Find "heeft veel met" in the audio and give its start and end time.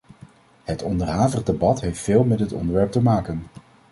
1.81-2.37